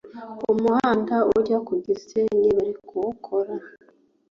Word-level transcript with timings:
umuhanda 0.53 1.15
ujya 1.37 1.57
kugisenyi 1.67 2.49
barikuwukora 2.57 3.53